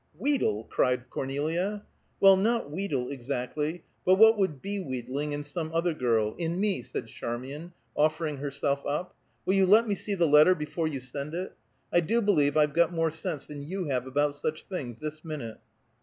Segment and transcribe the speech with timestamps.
[0.17, 1.83] "Wheedle!" cried Cornelia.
[2.19, 6.81] "Well, not wheedle, exactly, but what would be wheedling in some other girl in me,"
[6.81, 9.15] said Charmian, offering herself up.
[9.45, 11.55] "Will you let me see the letter before you send it?
[11.93, 15.59] I do believe I've got more sense than you have about such things, this minute."